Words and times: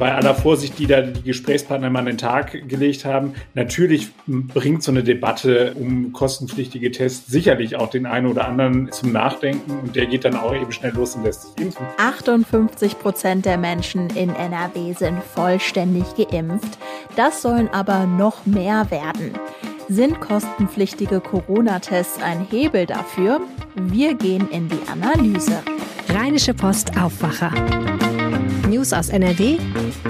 bei 0.00 0.14
aller 0.14 0.34
Vorsicht, 0.34 0.78
die 0.78 0.86
da 0.86 1.02
die 1.02 1.22
Gesprächspartner 1.22 1.86
immer 1.86 1.98
an 2.00 2.06
den 2.06 2.18
Tag 2.18 2.66
gelegt 2.68 3.04
haben, 3.04 3.34
natürlich 3.54 4.08
bringt 4.26 4.82
so 4.82 4.90
eine 4.90 5.04
Debatte 5.04 5.74
um 5.74 6.12
kostenpflichtige 6.12 6.90
Tests 6.90 7.30
sicherlich 7.30 7.76
auch 7.76 7.90
den 7.90 8.06
einen 8.06 8.26
oder 8.26 8.48
anderen 8.48 8.90
zum 8.90 9.12
Nachdenken 9.12 9.78
und 9.78 9.94
der 9.94 10.06
geht 10.06 10.24
dann 10.24 10.36
auch 10.36 10.54
eben 10.54 10.72
schnell 10.72 10.92
los 10.94 11.14
und 11.14 11.24
lässt 11.24 11.42
sich 11.42 11.66
impfen. 11.66 11.86
58 11.98 12.98
Prozent 12.98 13.44
der 13.44 13.58
Menschen 13.58 14.08
in 14.16 14.30
NRW 14.30 14.94
sind 14.94 15.22
vollständig 15.22 16.06
geimpft. 16.16 16.78
Das 17.14 17.42
sollen 17.42 17.68
aber 17.68 18.06
noch 18.06 18.46
mehr 18.46 18.90
werden. 18.90 19.34
Sind 19.88 20.20
kostenpflichtige 20.20 21.20
Corona-Tests 21.20 22.22
ein 22.22 22.46
Hebel 22.50 22.86
dafür? 22.86 23.42
Wir 23.74 24.14
gehen 24.14 24.48
in 24.50 24.68
die 24.68 24.80
Analyse. 24.90 25.58
Rheinische 26.08 26.54
Post 26.54 26.96
Aufwacher. 26.96 27.52
News 28.68 28.92
aus 28.92 29.08
NRW 29.08 29.58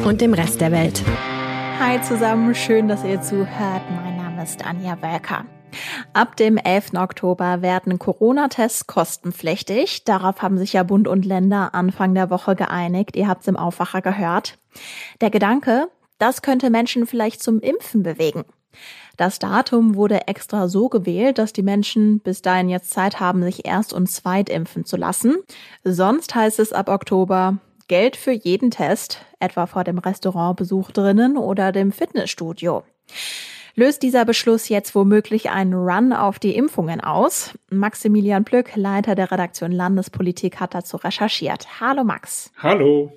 und 0.05 0.21
dem 0.21 0.35
Rest 0.35 0.61
der 0.61 0.73
Welt. 0.73 1.03
Hi 1.79 2.01
zusammen, 2.03 2.55
schön, 2.55 2.89
dass 2.89 3.05
ihr 3.05 3.23
zuhört. 3.23 3.83
Mein 3.91 4.17
Name 4.17 4.43
ist 4.43 4.65
Anja 4.65 5.01
Welker. 5.01 5.47
Ab 6.13 6.37
dem 6.37 6.57
11. 6.57 6.95
Oktober 6.95 7.63
werden 7.63 7.99
Corona-Tests 7.99 8.87
kostenpflichtig. 8.87 10.05
Darauf 10.05 10.43
haben 10.43 10.59
sich 10.59 10.73
ja 10.73 10.83
Bund 10.83 11.09
und 11.09 11.25
Länder 11.25 11.75
Anfang 11.75 12.15
der 12.15 12.31
Woche 12.31 12.57
geeinigt. 12.57 13.17
Ihr 13.17 13.29
habt 13.29 13.43
es 13.43 13.49
im 13.49 13.57
Aufwacher 13.57 14.03
gehört. 14.03 14.59
Der 15.21 15.31
Gedanke, 15.31 15.89
das 16.19 16.43
könnte 16.43 16.71
Menschen 16.71 17.07
vielleicht 17.07 17.43
zum 17.43 17.61
Impfen 17.61 18.03
bewegen. 18.03 18.45
Das 19.17 19.39
Datum 19.39 19.97
wurde 19.97 20.29
extra 20.29 20.69
so 20.69 20.89
gewählt, 20.89 21.39
dass 21.39 21.53
die 21.53 21.63
Menschen 21.63 22.21
bis 22.21 22.43
dahin 22.43 22.69
jetzt 22.69 22.91
Zeit 22.91 23.21
haben, 23.21 23.43
sich 23.43 23.67
erst 23.67 23.93
und 23.93 24.11
zweit 24.11 24.49
impfen 24.49 24.85
zu 24.85 24.97
lassen. 24.97 25.37
Sonst 25.85 26.35
heißt 26.35 26.59
es 26.59 26.73
ab 26.73 26.89
Oktober 26.89 27.59
Geld 27.91 28.15
für 28.15 28.31
jeden 28.31 28.71
Test, 28.71 29.27
etwa 29.41 29.67
vor 29.67 29.83
dem 29.83 29.99
Restaurantbesuch 29.99 30.93
drinnen 30.93 31.37
oder 31.37 31.73
dem 31.73 31.91
Fitnessstudio. 31.91 32.85
Löst 33.75 34.05
dieser 34.05 34.25
Beschluss 34.25 34.69
jetzt 34.69 34.95
womöglich 34.95 35.51
einen 35.51 35.75
Run 35.75 36.13
auf 36.13 36.39
die 36.39 36.55
Impfungen 36.55 37.01
aus? 37.01 37.51
Maximilian 37.69 38.45
Plück, 38.45 38.77
Leiter 38.77 39.17
der 39.17 39.33
Redaktion 39.33 39.73
Landespolitik, 39.73 40.61
hat 40.61 40.73
dazu 40.73 40.99
recherchiert. 40.99 41.81
Hallo 41.81 42.05
Max. 42.05 42.53
Hallo. 42.59 43.13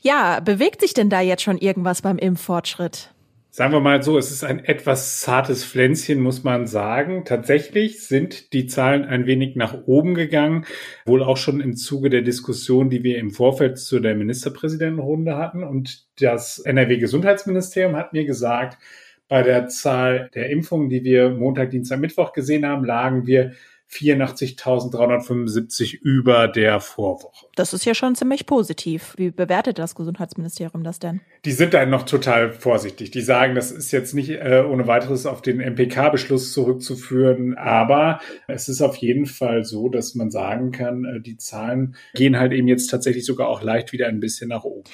Ja, 0.00 0.40
bewegt 0.40 0.80
sich 0.80 0.94
denn 0.94 1.10
da 1.10 1.20
jetzt 1.20 1.42
schon 1.42 1.58
irgendwas 1.58 2.00
beim 2.00 2.16
Impffortschritt? 2.16 3.10
Sagen 3.52 3.72
wir 3.72 3.80
mal 3.80 4.00
so, 4.00 4.16
es 4.16 4.30
ist 4.30 4.44
ein 4.44 4.64
etwas 4.64 5.20
zartes 5.20 5.64
Pflänzchen, 5.64 6.20
muss 6.20 6.44
man 6.44 6.68
sagen. 6.68 7.24
Tatsächlich 7.24 8.06
sind 8.06 8.52
die 8.52 8.66
Zahlen 8.66 9.04
ein 9.04 9.26
wenig 9.26 9.56
nach 9.56 9.76
oben 9.86 10.14
gegangen, 10.14 10.66
wohl 11.04 11.24
auch 11.24 11.36
schon 11.36 11.60
im 11.60 11.74
Zuge 11.74 12.10
der 12.10 12.22
Diskussion, 12.22 12.90
die 12.90 13.02
wir 13.02 13.18
im 13.18 13.32
Vorfeld 13.32 13.76
zu 13.78 13.98
der 13.98 14.14
Ministerpräsidentenrunde 14.14 15.36
hatten. 15.36 15.64
Und 15.64 16.06
das 16.20 16.60
NRW-Gesundheitsministerium 16.60 17.96
hat 17.96 18.12
mir 18.12 18.24
gesagt, 18.24 18.78
bei 19.26 19.42
der 19.42 19.66
Zahl 19.66 20.30
der 20.34 20.50
Impfungen, 20.50 20.88
die 20.88 21.02
wir 21.02 21.30
Montag, 21.30 21.70
Dienstag, 21.70 21.98
Mittwoch 21.98 22.32
gesehen 22.32 22.64
haben, 22.64 22.84
lagen 22.84 23.26
wir 23.26 23.52
84.375 23.90 26.00
über 26.00 26.48
der 26.48 26.80
Vorwoche. 26.80 27.46
Das 27.56 27.74
ist 27.74 27.84
ja 27.84 27.94
schon 27.94 28.14
ziemlich 28.14 28.46
positiv. 28.46 29.12
Wie 29.16 29.30
bewertet 29.30 29.78
das 29.78 29.94
Gesundheitsministerium 29.94 30.82
das 30.84 31.00
denn? 31.00 31.20
Die 31.44 31.52
sind 31.52 31.74
da 31.74 31.84
noch 31.86 32.04
total 32.04 32.52
vorsichtig. 32.52 33.10
Die 33.10 33.20
sagen, 33.20 33.54
das 33.54 33.70
ist 33.72 33.90
jetzt 33.90 34.14
nicht 34.14 34.30
äh, 34.30 34.64
ohne 34.68 34.86
weiteres 34.86 35.26
auf 35.26 35.42
den 35.42 35.60
MPK-Beschluss 35.60 36.52
zurückzuführen, 36.52 37.58
aber 37.58 38.20
es 38.46 38.68
ist 38.68 38.80
auf 38.80 38.94
jeden 38.96 39.26
Fall 39.26 39.64
so, 39.64 39.88
dass 39.88 40.14
man 40.14 40.30
sagen 40.30 40.70
kann, 40.70 41.04
äh, 41.04 41.20
die 41.20 41.36
Zahlen 41.36 41.96
gehen 42.14 42.38
halt 42.38 42.52
eben 42.52 42.68
jetzt 42.68 42.86
tatsächlich 42.88 43.26
sogar 43.26 43.48
auch 43.48 43.62
leicht 43.62 43.92
wieder 43.92 44.06
ein 44.06 44.20
bisschen 44.20 44.50
nach 44.50 44.62
oben 44.64 44.84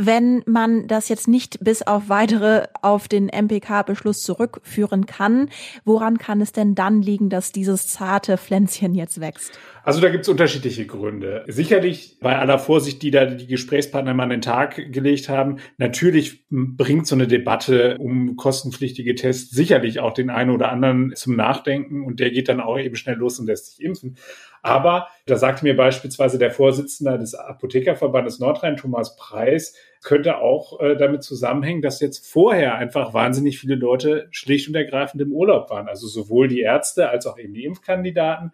wenn 0.00 0.44
man 0.46 0.86
das 0.86 1.08
jetzt 1.08 1.26
nicht 1.26 1.58
bis 1.60 1.82
auf 1.82 2.08
weitere 2.08 2.68
auf 2.82 3.08
den 3.08 3.28
MPK-Beschluss 3.28 4.22
zurückführen 4.22 5.06
kann, 5.06 5.50
woran 5.84 6.18
kann 6.18 6.40
es 6.40 6.52
denn 6.52 6.76
dann 6.76 7.02
liegen, 7.02 7.30
dass 7.30 7.50
dieses 7.50 7.88
zarte 7.88 8.27
Pflänzchen 8.36 8.94
jetzt 8.94 9.20
wächst? 9.20 9.58
Also 9.84 10.00
da 10.00 10.10
gibt 10.10 10.24
es 10.24 10.28
unterschiedliche 10.28 10.86
Gründe. 10.86 11.44
Sicherlich 11.46 12.18
bei 12.20 12.36
aller 12.36 12.58
Vorsicht, 12.58 13.00
die 13.02 13.10
da 13.10 13.24
die 13.24 13.46
Gesprächspartner 13.46 14.12
mal 14.12 14.24
an 14.24 14.30
den 14.30 14.40
Tag 14.42 14.92
gelegt 14.92 15.30
haben, 15.30 15.60
natürlich 15.78 16.46
bringt 16.50 17.06
so 17.06 17.14
eine 17.14 17.26
Debatte 17.26 17.96
um 17.98 18.36
kostenpflichtige 18.36 19.14
Tests 19.14 19.50
sicherlich 19.50 20.00
auch 20.00 20.12
den 20.12 20.28
einen 20.28 20.50
oder 20.50 20.70
anderen 20.70 21.14
zum 21.14 21.36
Nachdenken 21.36 22.04
und 22.04 22.20
der 22.20 22.30
geht 22.30 22.48
dann 22.48 22.60
auch 22.60 22.78
eben 22.78 22.96
schnell 22.96 23.16
los 23.16 23.38
und 23.38 23.46
lässt 23.46 23.76
sich 23.76 23.84
impfen. 23.84 24.16
Aber 24.62 25.08
da 25.26 25.36
sagte 25.36 25.64
mir 25.64 25.76
beispielsweise 25.76 26.38
der 26.38 26.50
Vorsitzende 26.50 27.18
des 27.18 27.34
Apothekerverbandes 27.34 28.40
Nordrhein, 28.40 28.76
Thomas 28.76 29.16
Preis, 29.16 29.74
könnte 30.02 30.38
auch 30.38 30.80
äh, 30.80 30.96
damit 30.96 31.22
zusammenhängen, 31.22 31.82
dass 31.82 32.00
jetzt 32.00 32.26
vorher 32.26 32.76
einfach 32.76 33.14
wahnsinnig 33.14 33.58
viele 33.58 33.74
Leute 33.74 34.28
schlicht 34.30 34.68
und 34.68 34.74
ergreifend 34.74 35.22
im 35.22 35.32
Urlaub 35.32 35.70
waren. 35.70 35.88
Also 35.88 36.06
sowohl 36.06 36.48
die 36.48 36.60
Ärzte 36.60 37.08
als 37.08 37.26
auch 37.26 37.38
eben 37.38 37.54
die 37.54 37.64
Impfkandidaten, 37.64 38.52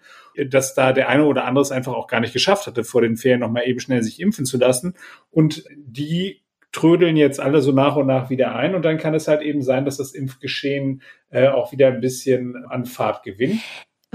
dass 0.48 0.74
da 0.74 0.92
der 0.92 1.08
eine 1.08 1.24
oder 1.24 1.44
andere 1.44 1.62
es 1.62 1.72
einfach 1.72 1.94
auch 1.94 2.06
gar 2.06 2.20
nicht 2.20 2.32
geschafft 2.32 2.66
hatte, 2.66 2.84
vor 2.84 3.02
den 3.02 3.16
Ferien 3.16 3.40
nochmal 3.40 3.66
eben 3.66 3.80
schnell 3.80 4.02
sich 4.02 4.20
impfen 4.20 4.44
zu 4.44 4.58
lassen. 4.58 4.94
Und 5.30 5.64
die 5.76 6.42
trödeln 6.74 7.16
jetzt 7.16 7.40
alle 7.40 7.62
so 7.62 7.72
nach 7.72 7.96
und 7.96 8.06
nach 8.06 8.30
wieder 8.30 8.56
ein 8.56 8.74
und 8.74 8.84
dann 8.84 8.98
kann 8.98 9.14
es 9.14 9.28
halt 9.28 9.42
eben 9.42 9.62
sein, 9.62 9.84
dass 9.84 9.96
das 9.96 10.12
Impfgeschehen 10.12 11.02
äh, 11.30 11.48
auch 11.48 11.72
wieder 11.72 11.86
ein 11.88 12.00
bisschen 12.00 12.64
an 12.68 12.84
Fahrt 12.84 13.22
gewinnt. 13.22 13.60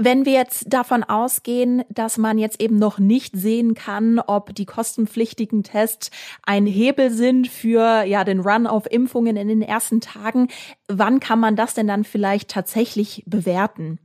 Wenn 0.02 0.24
wir 0.24 0.32
jetzt 0.32 0.72
davon 0.72 1.04
ausgehen, 1.04 1.84
dass 1.90 2.16
man 2.16 2.38
jetzt 2.38 2.58
eben 2.58 2.78
noch 2.78 2.98
nicht 2.98 3.36
sehen 3.36 3.74
kann, 3.74 4.18
ob 4.18 4.54
die 4.54 4.64
kostenpflichtigen 4.64 5.62
Tests 5.62 6.10
ein 6.42 6.64
Hebel 6.64 7.10
sind 7.10 7.48
für 7.48 8.04
ja 8.04 8.24
den 8.24 8.40
Run 8.40 8.66
auf 8.66 8.90
Impfungen 8.90 9.36
in 9.36 9.48
den 9.48 9.60
ersten 9.60 10.00
Tagen, 10.00 10.48
wann 10.90 11.20
kann 11.20 11.40
man 11.40 11.56
das 11.56 11.74
denn 11.74 11.86
dann 11.86 12.04
vielleicht 12.04 12.50
tatsächlich 12.50 13.22
bewerten? 13.26 13.98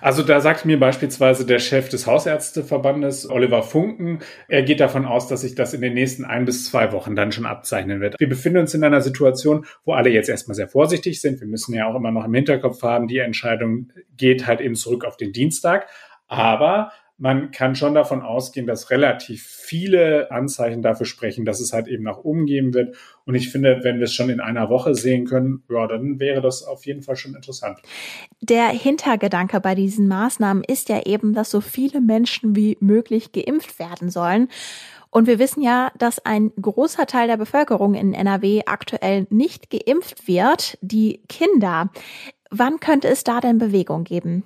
Also 0.00 0.22
da 0.22 0.40
sagt 0.40 0.64
mir 0.64 0.78
beispielsweise 0.78 1.46
der 1.46 1.58
Chef 1.58 1.88
des 1.88 2.06
Hausärzteverbandes, 2.06 3.28
Oliver 3.28 3.62
Funken, 3.62 4.20
er 4.48 4.62
geht 4.62 4.80
davon 4.80 5.06
aus, 5.06 5.28
dass 5.28 5.40
sich 5.40 5.54
das 5.54 5.74
in 5.74 5.80
den 5.80 5.94
nächsten 5.94 6.24
ein 6.24 6.44
bis 6.44 6.66
zwei 6.66 6.92
Wochen 6.92 7.16
dann 7.16 7.32
schon 7.32 7.46
abzeichnen 7.46 8.00
wird. 8.00 8.16
Wir 8.18 8.28
befinden 8.28 8.58
uns 8.58 8.74
in 8.74 8.84
einer 8.84 9.00
Situation, 9.00 9.66
wo 9.84 9.94
alle 9.94 10.10
jetzt 10.10 10.28
erstmal 10.28 10.54
sehr 10.54 10.68
vorsichtig 10.68 11.20
sind. 11.20 11.40
Wir 11.40 11.48
müssen 11.48 11.74
ja 11.74 11.86
auch 11.86 11.96
immer 11.96 12.12
noch 12.12 12.24
im 12.24 12.34
Hinterkopf 12.34 12.82
haben, 12.82 13.08
die 13.08 13.18
Entscheidung 13.18 13.88
geht 14.16 14.46
halt 14.46 14.60
eben 14.60 14.74
zurück 14.74 15.04
auf 15.04 15.16
den 15.16 15.32
Dienstag. 15.32 15.88
Aber 16.28 16.90
man 17.18 17.50
kann 17.50 17.74
schon 17.74 17.94
davon 17.94 18.20
ausgehen, 18.20 18.66
dass 18.66 18.90
relativ 18.90 19.42
viele 19.42 20.30
Anzeichen 20.30 20.82
dafür 20.82 21.06
sprechen, 21.06 21.46
dass 21.46 21.60
es 21.60 21.72
halt 21.72 21.88
eben 21.88 22.02
nach 22.04 22.18
oben 22.18 22.44
gehen 22.44 22.74
wird. 22.74 22.94
Und 23.24 23.34
ich 23.34 23.50
finde, 23.50 23.80
wenn 23.82 23.96
wir 23.96 24.04
es 24.04 24.14
schon 24.14 24.28
in 24.28 24.40
einer 24.40 24.68
Woche 24.68 24.94
sehen 24.94 25.24
können, 25.24 25.62
ja, 25.70 25.86
dann 25.86 26.20
wäre 26.20 26.42
das 26.42 26.62
auf 26.62 26.84
jeden 26.84 27.02
Fall 27.02 27.16
schon 27.16 27.34
interessant. 27.34 27.80
Der 28.42 28.68
Hintergedanke 28.68 29.60
bei 29.60 29.74
diesen 29.74 30.08
Maßnahmen 30.08 30.62
ist 30.64 30.90
ja 30.90 31.06
eben, 31.06 31.32
dass 31.32 31.50
so 31.50 31.62
viele 31.62 32.00
Menschen 32.02 32.54
wie 32.54 32.76
möglich 32.80 33.32
geimpft 33.32 33.78
werden 33.78 34.10
sollen. 34.10 34.48
Und 35.10 35.26
wir 35.26 35.38
wissen 35.38 35.62
ja, 35.62 35.92
dass 35.96 36.24
ein 36.26 36.52
großer 36.60 37.06
Teil 37.06 37.28
der 37.28 37.38
Bevölkerung 37.38 37.94
in 37.94 38.12
NRW 38.12 38.62
aktuell 38.66 39.26
nicht 39.30 39.70
geimpft 39.70 40.28
wird, 40.28 40.76
die 40.82 41.22
Kinder. 41.30 41.90
Wann 42.50 42.80
könnte 42.80 43.08
es 43.08 43.24
da 43.24 43.40
denn 43.40 43.56
Bewegung 43.56 44.04
geben? 44.04 44.44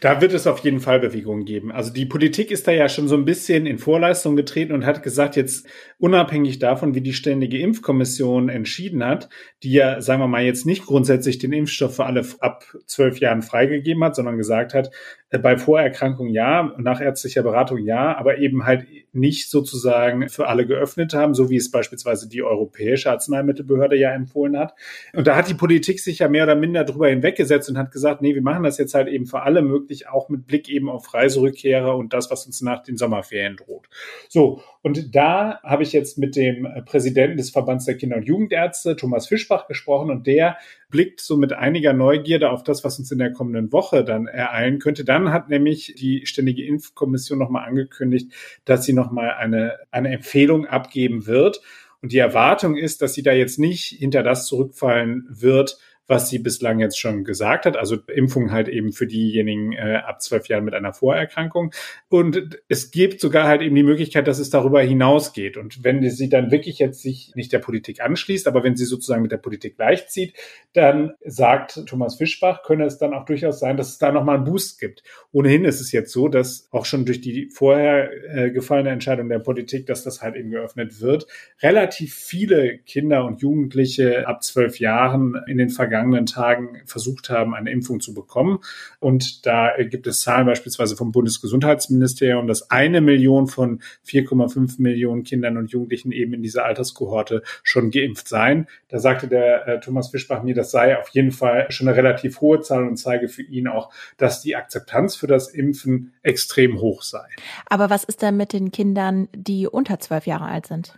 Da 0.00 0.20
wird 0.20 0.34
es 0.34 0.46
auf 0.46 0.58
jeden 0.58 0.80
Fall 0.80 1.00
Bewegungen 1.00 1.46
geben. 1.46 1.72
Also 1.72 1.90
die 1.90 2.04
Politik 2.04 2.50
ist 2.50 2.68
da 2.68 2.72
ja 2.72 2.90
schon 2.90 3.08
so 3.08 3.16
ein 3.16 3.24
bisschen 3.24 3.64
in 3.64 3.78
Vorleistung 3.78 4.36
getreten 4.36 4.74
und 4.74 4.84
hat 4.84 5.02
gesagt, 5.02 5.36
jetzt 5.36 5.66
unabhängig 5.98 6.58
davon, 6.58 6.94
wie 6.94 7.00
die 7.00 7.14
Ständige 7.14 7.58
Impfkommission 7.58 8.50
entschieden 8.50 9.02
hat, 9.02 9.30
die 9.62 9.72
ja, 9.72 10.02
sagen 10.02 10.20
wir 10.20 10.28
mal, 10.28 10.44
jetzt 10.44 10.66
nicht 10.66 10.84
grundsätzlich 10.84 11.38
den 11.38 11.54
Impfstoff 11.54 11.96
für 11.96 12.04
alle 12.04 12.26
ab 12.40 12.64
zwölf 12.86 13.20
Jahren 13.20 13.40
freigegeben 13.40 14.04
hat, 14.04 14.16
sondern 14.16 14.36
gesagt 14.36 14.74
hat, 14.74 14.90
äh, 15.30 15.38
bei 15.38 15.56
Vorerkrankung 15.56 16.28
ja, 16.28 16.74
nach 16.76 17.00
ärztlicher 17.00 17.42
Beratung 17.42 17.78
ja, 17.78 18.16
aber 18.18 18.38
eben 18.38 18.66
halt 18.66 18.84
nicht 19.14 19.50
sozusagen 19.50 20.28
für 20.28 20.48
alle 20.48 20.66
geöffnet 20.66 21.14
haben, 21.14 21.34
so 21.34 21.50
wie 21.50 21.56
es 21.56 21.70
beispielsweise 21.70 22.28
die 22.28 22.42
Europäische 22.42 23.10
Arzneimittelbehörde 23.10 23.96
ja 23.96 24.10
empfohlen 24.10 24.58
hat. 24.58 24.74
Und 25.12 25.26
da 25.26 25.36
hat 25.36 25.48
die 25.48 25.54
Politik 25.54 26.00
sich 26.00 26.18
ja 26.18 26.28
mehr 26.28 26.44
oder 26.44 26.56
minder 26.56 26.84
drüber 26.84 27.08
hinweggesetzt 27.08 27.68
und 27.70 27.78
hat 27.78 27.92
gesagt, 27.92 28.22
nee, 28.22 28.34
wir 28.34 28.42
machen 28.42 28.64
das 28.64 28.78
jetzt 28.78 28.94
halt 28.94 29.08
eben 29.08 29.26
für 29.26 29.42
alle 29.42 29.62
möglich, 29.62 30.08
auch 30.08 30.28
mit 30.28 30.46
Blick 30.46 30.68
eben 30.68 30.88
auf 30.88 31.14
Reiserückkehrer 31.14 31.96
und 31.96 32.12
das, 32.12 32.30
was 32.30 32.46
uns 32.46 32.60
nach 32.60 32.82
den 32.82 32.96
Sommerferien 32.96 33.56
droht. 33.56 33.88
So, 34.28 34.62
und 34.82 35.14
da 35.14 35.60
habe 35.62 35.82
ich 35.82 35.92
jetzt 35.92 36.18
mit 36.18 36.36
dem 36.36 36.68
Präsidenten 36.84 37.36
des 37.36 37.50
Verbands 37.50 37.84
der 37.86 37.96
Kinder- 37.96 38.16
und 38.16 38.26
Jugendärzte, 38.26 38.96
Thomas 38.96 39.26
Fischbach, 39.26 39.66
gesprochen 39.66 40.10
und 40.10 40.26
der 40.26 40.56
blickt 40.90 41.20
so 41.20 41.36
mit 41.36 41.52
einiger 41.52 41.92
Neugierde 41.92 42.50
auf 42.50 42.62
das, 42.62 42.84
was 42.84 42.98
uns 42.98 43.10
in 43.10 43.18
der 43.18 43.32
kommenden 43.32 43.72
Woche 43.72 44.04
dann 44.04 44.26
ereilen 44.26 44.78
könnte. 44.78 45.04
Dann 45.04 45.32
hat 45.32 45.48
nämlich 45.48 45.94
die 45.98 46.24
Ständige 46.24 46.64
Impfkommission 46.64 47.38
nochmal 47.38 47.66
angekündigt, 47.66 48.32
dass 48.64 48.84
sie 48.84 48.92
nochmal 49.04 49.34
eine, 49.34 49.78
eine 49.90 50.10
Empfehlung 50.10 50.66
abgeben 50.66 51.26
wird. 51.26 51.60
Und 52.02 52.12
die 52.12 52.18
Erwartung 52.18 52.76
ist, 52.76 53.00
dass 53.00 53.14
sie 53.14 53.22
da 53.22 53.32
jetzt 53.32 53.58
nicht 53.58 53.86
hinter 53.86 54.22
das 54.22 54.46
zurückfallen 54.46 55.26
wird, 55.30 55.78
was 56.06 56.28
sie 56.28 56.38
bislang 56.38 56.80
jetzt 56.80 56.98
schon 56.98 57.24
gesagt 57.24 57.66
hat. 57.66 57.76
Also 57.76 57.96
Impfung 58.14 58.52
halt 58.52 58.68
eben 58.68 58.92
für 58.92 59.06
diejenigen 59.06 59.72
äh, 59.72 60.00
ab 60.04 60.20
zwölf 60.20 60.48
Jahren 60.48 60.64
mit 60.64 60.74
einer 60.74 60.92
Vorerkrankung. 60.92 61.72
Und 62.08 62.58
es 62.68 62.90
gibt 62.90 63.20
sogar 63.20 63.46
halt 63.46 63.62
eben 63.62 63.74
die 63.74 63.82
Möglichkeit, 63.82 64.28
dass 64.28 64.38
es 64.38 64.50
darüber 64.50 64.82
hinausgeht. 64.82 65.56
Und 65.56 65.82
wenn 65.82 66.08
sie 66.10 66.28
dann 66.28 66.50
wirklich 66.50 66.78
jetzt 66.78 67.00
sich 67.00 67.32
nicht 67.34 67.52
der 67.52 67.58
Politik 67.58 68.00
anschließt, 68.00 68.46
aber 68.46 68.62
wenn 68.64 68.76
sie 68.76 68.84
sozusagen 68.84 69.22
mit 69.22 69.32
der 69.32 69.38
Politik 69.38 69.76
gleichzieht, 69.76 70.34
dann 70.74 71.14
sagt 71.24 71.86
Thomas 71.86 72.16
Fischbach, 72.16 72.62
könne 72.64 72.84
es 72.84 72.98
dann 72.98 73.14
auch 73.14 73.24
durchaus 73.24 73.58
sein, 73.58 73.76
dass 73.76 73.88
es 73.90 73.98
da 73.98 74.12
nochmal 74.12 74.36
einen 74.36 74.44
Boost 74.44 74.78
gibt. 74.78 75.02
Ohnehin 75.32 75.64
ist 75.64 75.80
es 75.80 75.92
jetzt 75.92 76.12
so, 76.12 76.28
dass 76.28 76.68
auch 76.70 76.84
schon 76.84 77.06
durch 77.06 77.20
die 77.20 77.48
vorher 77.48 78.10
äh, 78.34 78.50
gefallene 78.50 78.90
Entscheidung 78.90 79.28
der 79.28 79.38
Politik, 79.38 79.86
dass 79.86 80.04
das 80.04 80.20
halt 80.20 80.36
eben 80.36 80.50
geöffnet 80.50 81.00
wird, 81.00 81.26
relativ 81.62 82.14
viele 82.14 82.78
Kinder 82.78 83.24
und 83.24 83.40
Jugendliche 83.40 84.28
ab 84.28 84.42
zwölf 84.42 84.78
Jahren 84.78 85.40
in 85.46 85.58
den 85.58 85.70
vergangenen 85.70 85.93
Tagen 86.26 86.82
versucht 86.86 87.30
haben, 87.30 87.54
eine 87.54 87.70
Impfung 87.70 88.00
zu 88.00 88.14
bekommen. 88.14 88.58
Und 89.00 89.46
da 89.46 89.72
gibt 89.78 90.06
es 90.06 90.20
Zahlen 90.20 90.46
beispielsweise 90.46 90.96
vom 90.96 91.12
Bundesgesundheitsministerium, 91.12 92.46
dass 92.46 92.70
eine 92.70 93.00
Million 93.00 93.46
von 93.46 93.80
4,5 94.06 94.80
Millionen 94.80 95.24
Kindern 95.24 95.56
und 95.56 95.70
Jugendlichen 95.70 96.12
eben 96.12 96.34
in 96.34 96.42
dieser 96.42 96.64
Alterskohorte 96.64 97.42
schon 97.62 97.90
geimpft 97.90 98.28
seien. 98.28 98.66
Da 98.88 98.98
sagte 98.98 99.28
der 99.28 99.66
äh, 99.66 99.80
Thomas 99.80 100.10
Fischbach 100.10 100.42
mir, 100.42 100.54
das 100.54 100.70
sei 100.70 100.98
auf 100.98 101.08
jeden 101.10 101.32
Fall 101.32 101.66
schon 101.70 101.88
eine 101.88 101.96
relativ 101.96 102.40
hohe 102.40 102.60
Zahl 102.60 102.86
und 102.86 102.96
zeige 102.96 103.28
für 103.28 103.42
ihn 103.42 103.68
auch, 103.68 103.92
dass 104.16 104.40
die 104.40 104.56
Akzeptanz 104.56 105.16
für 105.16 105.26
das 105.26 105.48
Impfen 105.48 106.12
extrem 106.22 106.80
hoch 106.80 107.02
sei. 107.02 107.26
Aber 107.66 107.90
was 107.90 108.04
ist 108.04 108.22
denn 108.22 108.36
mit 108.36 108.52
den 108.52 108.72
Kindern, 108.72 109.28
die 109.34 109.66
unter 109.66 109.98
zwölf 110.00 110.26
Jahre 110.26 110.46
alt 110.46 110.66
sind? 110.66 110.94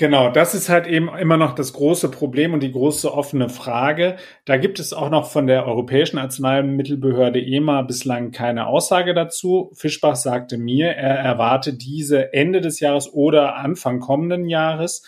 Genau, 0.00 0.30
das 0.30 0.54
ist 0.54 0.68
halt 0.68 0.86
eben 0.86 1.08
immer 1.18 1.36
noch 1.36 1.56
das 1.56 1.72
große 1.72 2.08
Problem 2.08 2.54
und 2.54 2.60
die 2.62 2.70
große 2.70 3.12
offene 3.12 3.48
Frage. 3.48 4.14
Da 4.44 4.56
gibt 4.56 4.78
es 4.78 4.92
auch 4.92 5.10
noch 5.10 5.28
von 5.28 5.48
der 5.48 5.66
Europäischen 5.66 6.18
Arzneimittelbehörde 6.18 7.40
EMA 7.44 7.82
bislang 7.82 8.30
keine 8.30 8.68
Aussage 8.68 9.12
dazu. 9.12 9.72
Fischbach 9.74 10.14
sagte 10.14 10.56
mir, 10.56 10.90
er 10.90 11.16
erwarte 11.16 11.74
diese 11.74 12.32
Ende 12.32 12.60
des 12.60 12.78
Jahres 12.78 13.12
oder 13.12 13.56
Anfang 13.56 13.98
kommenden 13.98 14.48
Jahres. 14.48 15.02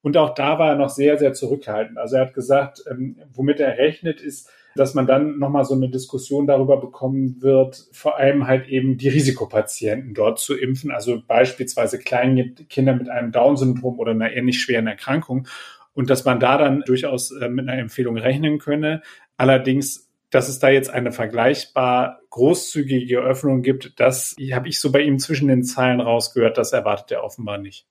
Und 0.00 0.16
auch 0.16 0.32
da 0.32 0.60
war 0.60 0.68
er 0.68 0.76
noch 0.76 0.90
sehr, 0.90 1.18
sehr 1.18 1.32
zurückhaltend. 1.32 1.98
Also 1.98 2.14
er 2.14 2.26
hat 2.26 2.34
gesagt, 2.34 2.84
ähm, 2.88 3.18
womit 3.34 3.58
er 3.58 3.78
rechnet, 3.78 4.20
ist, 4.20 4.48
dass 4.76 4.94
man 4.94 5.06
dann 5.06 5.38
nochmal 5.38 5.64
so 5.64 5.74
eine 5.74 5.88
Diskussion 5.88 6.46
darüber 6.46 6.78
bekommen 6.80 7.42
wird, 7.42 7.88
vor 7.92 8.18
allem 8.18 8.46
halt 8.46 8.68
eben 8.68 8.96
die 8.96 9.08
Risikopatienten 9.08 10.14
dort 10.14 10.38
zu 10.38 10.54
impfen, 10.54 10.90
also 10.90 11.22
beispielsweise 11.26 11.98
kleine 11.98 12.52
Kinder 12.52 12.94
mit 12.94 13.08
einem 13.08 13.32
Down-Syndrom 13.32 13.98
oder 13.98 14.12
einer 14.12 14.32
ähnlich 14.32 14.60
schweren 14.60 14.86
Erkrankung. 14.86 15.48
Und 15.94 16.10
dass 16.10 16.24
man 16.24 16.40
da 16.40 16.58
dann 16.58 16.82
durchaus 16.86 17.32
äh, 17.32 17.48
mit 17.48 17.68
einer 17.68 17.80
Empfehlung 17.80 18.18
rechnen 18.18 18.58
könne. 18.58 19.02
Allerdings 19.38 20.06
dass 20.30 20.48
es 20.48 20.58
da 20.58 20.68
jetzt 20.68 20.90
eine 20.90 21.12
vergleichbar 21.12 22.20
großzügige 22.30 23.20
Öffnung 23.20 23.62
gibt, 23.62 23.98
das 24.00 24.34
habe 24.52 24.68
ich 24.68 24.80
so 24.80 24.90
bei 24.90 25.00
ihm 25.00 25.18
zwischen 25.18 25.48
den 25.48 25.62
Zeilen 25.62 26.00
rausgehört, 26.00 26.58
das 26.58 26.72
erwartet 26.72 27.12
er 27.12 27.24
offenbar 27.24 27.58
nicht. 27.58 27.86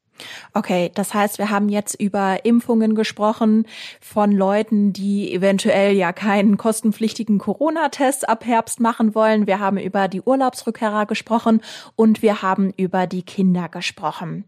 Okay, 0.53 0.91
das 0.93 1.13
heißt, 1.13 1.37
wir 1.37 1.49
haben 1.49 1.69
jetzt 1.69 1.99
über 1.99 2.45
Impfungen 2.45 2.95
gesprochen 2.95 3.65
von 3.99 4.31
Leuten, 4.31 4.93
die 4.93 5.33
eventuell 5.33 5.93
ja 5.93 6.13
keinen 6.13 6.57
kostenpflichtigen 6.57 7.37
Corona-Test 7.37 8.29
ab 8.29 8.45
Herbst 8.45 8.79
machen 8.79 9.15
wollen. 9.15 9.47
Wir 9.47 9.59
haben 9.59 9.77
über 9.77 10.07
die 10.07 10.21
Urlaubsrückkehrer 10.21 11.05
gesprochen 11.05 11.61
und 11.95 12.21
wir 12.21 12.41
haben 12.41 12.73
über 12.77 13.07
die 13.07 13.23
Kinder 13.23 13.67
gesprochen. 13.67 14.45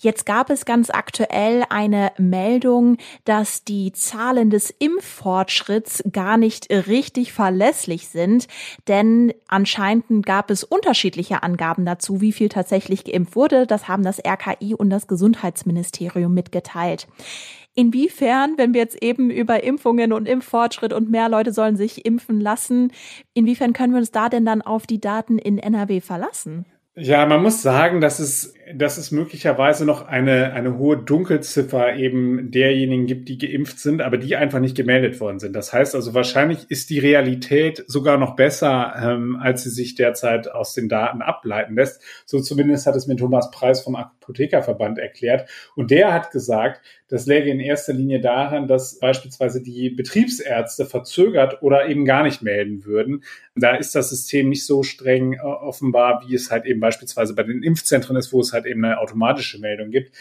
Jetzt 0.00 0.26
gab 0.26 0.50
es 0.50 0.64
ganz 0.64 0.90
aktuell 0.90 1.64
eine 1.70 2.12
Meldung, 2.18 2.98
dass 3.24 3.64
die 3.64 3.92
Zahlen 3.92 4.50
des 4.50 4.70
Impffortschritts 4.70 6.04
gar 6.12 6.36
nicht 6.36 6.70
richtig 6.70 7.32
verlässlich 7.32 8.08
sind, 8.08 8.48
denn 8.88 9.32
anscheinend 9.48 10.26
gab 10.26 10.50
es 10.50 10.64
unterschiedliche 10.64 11.42
Angaben 11.42 11.86
dazu, 11.86 12.20
wie 12.20 12.32
viel 12.32 12.48
tatsächlich 12.48 13.04
geimpft 13.04 13.36
wurde. 13.36 13.66
Das 13.66 13.88
haben 13.88 14.02
das 14.02 14.20
RKI 14.24 14.74
und 14.74 14.90
das 14.90 15.05
Gesundheitsministerium 15.06 16.32
mitgeteilt. 16.32 17.06
Inwiefern, 17.74 18.54
wenn 18.56 18.72
wir 18.72 18.80
jetzt 18.80 19.02
eben 19.02 19.30
über 19.30 19.62
Impfungen 19.62 20.12
und 20.12 20.26
Impffortschritt 20.26 20.94
und 20.94 21.10
mehr 21.10 21.28
Leute 21.28 21.52
sollen 21.52 21.76
sich 21.76 22.06
impfen 22.06 22.40
lassen, 22.40 22.90
inwiefern 23.34 23.74
können 23.74 23.92
wir 23.92 23.98
uns 23.98 24.10
da 24.10 24.30
denn 24.30 24.46
dann 24.46 24.62
auf 24.62 24.86
die 24.86 25.00
Daten 25.00 25.38
in 25.38 25.58
NRW 25.58 26.00
verlassen? 26.00 26.64
Ja, 26.98 27.26
man 27.26 27.42
muss 27.42 27.60
sagen, 27.60 28.00
dass 28.00 28.20
es, 28.20 28.54
dass 28.74 28.96
es 28.96 29.10
möglicherweise 29.10 29.84
noch 29.84 30.06
eine, 30.06 30.54
eine 30.54 30.78
hohe 30.78 30.96
Dunkelziffer 30.96 31.94
eben 31.94 32.50
derjenigen 32.50 33.04
gibt, 33.04 33.28
die 33.28 33.36
geimpft 33.36 33.78
sind, 33.78 34.00
aber 34.00 34.16
die 34.16 34.34
einfach 34.34 34.60
nicht 34.60 34.74
gemeldet 34.74 35.20
worden 35.20 35.38
sind. 35.38 35.54
Das 35.54 35.74
heißt 35.74 35.94
also, 35.94 36.14
wahrscheinlich 36.14 36.70
ist 36.70 36.88
die 36.88 36.98
Realität 36.98 37.84
sogar 37.86 38.16
noch 38.16 38.34
besser, 38.34 38.94
ähm, 38.98 39.36
als 39.38 39.64
sie 39.64 39.68
sich 39.68 39.94
derzeit 39.94 40.50
aus 40.50 40.72
den 40.72 40.88
Daten 40.88 41.20
ableiten 41.20 41.74
lässt. 41.74 42.00
So 42.24 42.40
zumindest 42.40 42.86
hat 42.86 42.96
es 42.96 43.06
mir 43.06 43.16
Thomas 43.16 43.50
Preis 43.50 43.82
vom 43.82 43.94
Apothekerverband 43.94 44.96
erklärt. 44.98 45.50
Und 45.74 45.90
der 45.90 46.14
hat 46.14 46.30
gesagt, 46.30 46.80
das 47.08 47.26
läge 47.26 47.50
in 47.50 47.60
erster 47.60 47.92
Linie 47.92 48.20
daran, 48.20 48.66
dass 48.66 48.98
beispielsweise 48.98 49.62
die 49.62 49.90
Betriebsärzte 49.90 50.86
verzögert 50.86 51.62
oder 51.62 51.88
eben 51.88 52.04
gar 52.04 52.24
nicht 52.24 52.42
melden 52.42 52.84
würden. 52.84 53.22
Da 53.54 53.76
ist 53.76 53.94
das 53.94 54.10
System 54.10 54.48
nicht 54.48 54.66
so 54.66 54.82
streng 54.82 55.34
äh, 55.34 55.38
offenbar, 55.38 56.24
wie 56.26 56.34
es 56.34 56.50
halt 56.50 56.66
eben 56.66 56.80
beispielsweise 56.80 57.34
bei 57.34 57.44
den 57.44 57.62
Impfzentren 57.62 58.16
ist, 58.16 58.32
wo 58.32 58.40
es 58.40 58.52
halt 58.52 58.66
eben 58.66 58.84
eine 58.84 58.98
automatische 58.98 59.60
Meldung 59.60 59.90
gibt. 59.90 60.12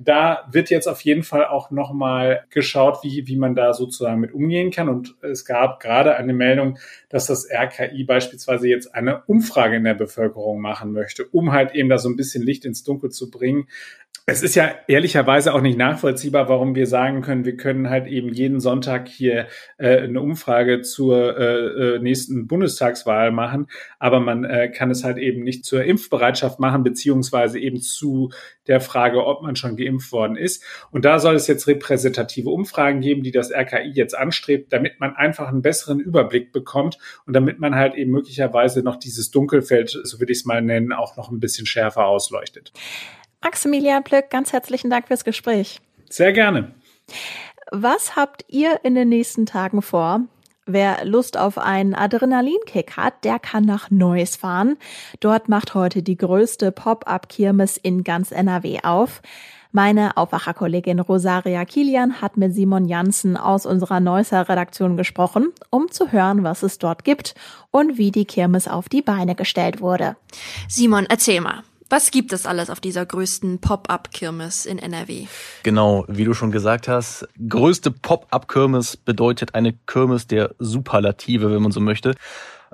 Da 0.00 0.48
wird 0.50 0.70
jetzt 0.70 0.88
auf 0.88 1.02
jeden 1.02 1.22
Fall 1.22 1.44
auch 1.44 1.70
nochmal 1.70 2.44
geschaut, 2.50 3.00
wie, 3.02 3.26
wie 3.26 3.36
man 3.36 3.54
da 3.54 3.74
sozusagen 3.74 4.20
mit 4.20 4.32
umgehen 4.32 4.70
kann. 4.70 4.88
Und 4.88 5.16
es 5.20 5.44
gab 5.44 5.80
gerade 5.80 6.16
eine 6.16 6.32
Meldung, 6.32 6.78
dass 7.10 7.26
das 7.26 7.46
RKI 7.50 8.04
beispielsweise 8.04 8.66
jetzt 8.66 8.94
eine 8.94 9.22
Umfrage 9.26 9.76
in 9.76 9.84
der 9.84 9.94
Bevölkerung 9.94 10.60
machen 10.60 10.92
möchte, 10.92 11.24
um 11.26 11.52
halt 11.52 11.74
eben 11.74 11.90
da 11.90 11.98
so 11.98 12.08
ein 12.08 12.16
bisschen 12.16 12.42
Licht 12.42 12.64
ins 12.64 12.82
Dunkel 12.82 13.10
zu 13.10 13.30
bringen, 13.30 13.66
es 14.30 14.42
ist 14.42 14.54
ja 14.54 14.70
ehrlicherweise 14.86 15.52
auch 15.52 15.60
nicht 15.60 15.76
nachvollziehbar, 15.76 16.29
warum 16.32 16.74
wir 16.74 16.86
sagen 16.86 17.22
können, 17.22 17.44
wir 17.44 17.56
können 17.56 17.90
halt 17.90 18.06
eben 18.06 18.28
jeden 18.28 18.60
Sonntag 18.60 19.08
hier 19.08 19.48
äh, 19.78 19.98
eine 19.98 20.20
Umfrage 20.20 20.82
zur 20.82 21.38
äh, 21.38 21.94
äh, 21.94 21.98
nächsten 21.98 22.46
Bundestagswahl 22.46 23.32
machen, 23.32 23.66
aber 23.98 24.20
man 24.20 24.44
äh, 24.44 24.70
kann 24.70 24.90
es 24.90 25.04
halt 25.04 25.18
eben 25.18 25.42
nicht 25.42 25.64
zur 25.64 25.84
Impfbereitschaft 25.84 26.60
machen, 26.60 26.82
beziehungsweise 26.82 27.58
eben 27.58 27.80
zu 27.80 28.30
der 28.66 28.80
Frage, 28.80 29.26
ob 29.26 29.42
man 29.42 29.56
schon 29.56 29.76
geimpft 29.76 30.12
worden 30.12 30.36
ist. 30.36 30.62
Und 30.90 31.04
da 31.04 31.18
soll 31.18 31.34
es 31.34 31.46
jetzt 31.46 31.66
repräsentative 31.66 32.50
Umfragen 32.50 33.00
geben, 33.00 33.22
die 33.22 33.32
das 33.32 33.50
RKI 33.50 33.90
jetzt 33.94 34.16
anstrebt, 34.16 34.72
damit 34.72 35.00
man 35.00 35.16
einfach 35.16 35.48
einen 35.48 35.62
besseren 35.62 35.98
Überblick 35.98 36.52
bekommt 36.52 36.98
und 37.26 37.34
damit 37.34 37.58
man 37.58 37.74
halt 37.74 37.94
eben 37.94 38.12
möglicherweise 38.12 38.82
noch 38.82 38.96
dieses 38.96 39.30
Dunkelfeld, 39.30 39.90
so 39.90 40.20
würde 40.20 40.32
ich 40.32 40.38
es 40.38 40.44
mal 40.44 40.62
nennen, 40.62 40.92
auch 40.92 41.16
noch 41.16 41.30
ein 41.30 41.40
bisschen 41.40 41.66
schärfer 41.66 42.06
ausleuchtet. 42.06 42.72
Maximilian 43.42 44.04
Plück, 44.04 44.30
ganz 44.30 44.52
herzlichen 44.52 44.90
Dank 44.90 45.08
fürs 45.08 45.24
Gespräch. 45.24 45.80
Sehr 46.10 46.32
gerne. 46.32 46.74
Was 47.72 48.16
habt 48.16 48.44
ihr 48.48 48.80
in 48.84 48.94
den 48.94 49.08
nächsten 49.08 49.46
Tagen 49.46 49.80
vor? 49.80 50.22
Wer 50.66 51.04
Lust 51.04 51.36
auf 51.36 51.56
einen 51.56 51.94
Adrenalinkick 51.94 52.96
hat, 52.96 53.24
der 53.24 53.38
kann 53.38 53.64
nach 53.64 53.90
Neuss 53.90 54.36
fahren. 54.36 54.76
Dort 55.20 55.48
macht 55.48 55.74
heute 55.74 56.02
die 56.02 56.16
größte 56.16 56.70
Pop-up-Kirmes 56.70 57.76
in 57.76 58.04
ganz 58.04 58.30
NRW 58.30 58.80
auf. 58.82 59.22
Meine 59.72 60.16
Aufwacherkollegin 60.16 60.98
Rosaria 60.98 61.64
Kilian 61.64 62.20
hat 62.20 62.36
mit 62.36 62.54
Simon 62.54 62.86
Janssen 62.86 63.36
aus 63.36 63.66
unserer 63.66 64.00
Neusser 64.00 64.48
Redaktion 64.48 64.96
gesprochen, 64.96 65.52
um 65.70 65.90
zu 65.92 66.10
hören, 66.10 66.42
was 66.42 66.64
es 66.64 66.78
dort 66.78 67.04
gibt 67.04 67.34
und 67.70 67.96
wie 67.96 68.10
die 68.10 68.24
Kirmes 68.24 68.66
auf 68.66 68.88
die 68.88 69.02
Beine 69.02 69.36
gestellt 69.36 69.80
wurde. 69.80 70.16
Simon, 70.68 71.06
erzähl 71.08 71.40
mal. 71.40 71.62
Was 71.92 72.12
gibt 72.12 72.32
es 72.32 72.46
alles 72.46 72.70
auf 72.70 72.78
dieser 72.78 73.04
größten 73.04 73.60
Pop-up-Kirmes 73.60 74.64
in 74.64 74.78
NRW? 74.78 75.26
Genau, 75.64 76.04
wie 76.06 76.22
du 76.22 76.34
schon 76.34 76.52
gesagt 76.52 76.86
hast, 76.86 77.26
größte 77.48 77.90
Pop-up-Kirmes 77.90 78.96
bedeutet 78.96 79.56
eine 79.56 79.72
Kirmes 79.72 80.28
der 80.28 80.54
Superlative, 80.60 81.52
wenn 81.52 81.60
man 81.60 81.72
so 81.72 81.80
möchte. 81.80 82.14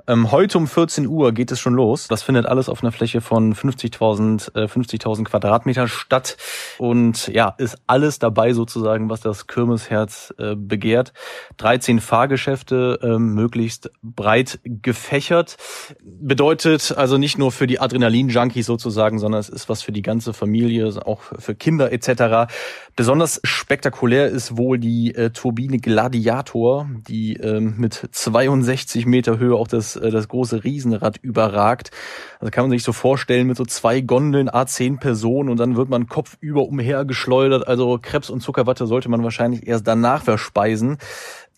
Ähm, 0.05 0.31
heute 0.31 0.59
um 0.59 0.67
14 0.67 1.07
Uhr 1.07 1.31
geht 1.31 1.51
es 1.51 1.59
schon 1.59 1.73
los. 1.73 2.07
Das 2.07 2.21
findet 2.21 2.45
alles 2.45 2.69
auf 2.69 2.83
einer 2.83 2.91
Fläche 2.91 3.19
von 3.19 3.55
50.000 3.55 4.55
äh, 4.55 4.65
50.000 4.65 5.23
Quadratmeter 5.23 5.87
statt 5.87 6.37
und 6.77 7.27
ja, 7.29 7.55
ist 7.57 7.77
alles 7.87 8.19
dabei 8.19 8.53
sozusagen, 8.53 9.09
was 9.09 9.21
das 9.21 9.47
Kirmesherz 9.47 10.33
äh, 10.37 10.55
begehrt. 10.55 11.13
13 11.57 11.99
Fahrgeschäfte, 11.99 12.99
äh, 13.01 13.17
möglichst 13.17 13.89
breit 14.03 14.59
gefächert. 14.63 15.57
Bedeutet 16.03 16.93
also 16.95 17.17
nicht 17.17 17.39
nur 17.39 17.51
für 17.51 17.65
die 17.65 17.79
Adrenalin-Junkies 17.79 18.67
sozusagen, 18.67 19.17
sondern 19.17 19.39
es 19.39 19.49
ist 19.49 19.67
was 19.67 19.81
für 19.81 19.91
die 19.91 20.03
ganze 20.03 20.33
Familie, 20.33 20.87
auch 21.05 21.21
für 21.39 21.55
Kinder 21.55 21.91
etc. 21.91 22.51
Besonders 22.95 23.41
spektakulär 23.43 24.27
ist 24.27 24.57
wohl 24.57 24.77
die 24.77 25.15
äh, 25.15 25.31
Turbine 25.31 25.79
Gladiator, 25.79 26.87
die 27.07 27.35
äh, 27.35 27.59
mit 27.59 28.09
62 28.11 29.05
Meter 29.07 29.39
Höhe 29.39 29.55
auch 29.55 29.67
das 29.67 29.86
das, 29.87 29.95
äh, 29.95 30.11
das 30.11 30.27
große 30.27 30.63
Riesenrad 30.63 31.17
überragt. 31.17 31.91
Also 32.39 32.51
kann 32.51 32.65
man 32.65 32.71
sich 32.71 32.83
so 32.83 32.93
vorstellen 32.93 33.47
mit 33.47 33.57
so 33.57 33.65
zwei 33.65 34.01
Gondeln, 34.01 34.49
A10 34.49 34.99
Personen 34.99 35.49
und 35.49 35.57
dann 35.57 35.75
wird 35.75 35.89
man 35.89 36.07
kopfüber 36.07 36.63
umhergeschleudert. 36.63 37.67
Also 37.67 37.99
Krebs 38.01 38.29
und 38.29 38.41
Zuckerwatte 38.41 38.87
sollte 38.87 39.09
man 39.09 39.23
wahrscheinlich 39.23 39.67
erst 39.67 39.87
danach 39.87 40.23
verspeisen. 40.23 40.97